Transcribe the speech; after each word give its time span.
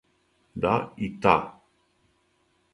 Да, 0.63 0.73
и 0.97 1.11
та. 1.23 1.35